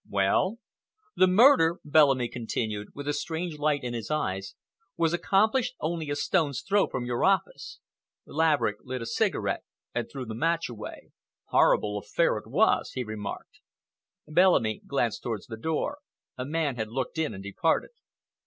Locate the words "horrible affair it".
11.49-12.47